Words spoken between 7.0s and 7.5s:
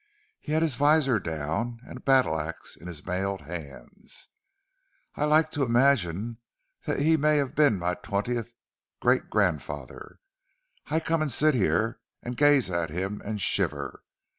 may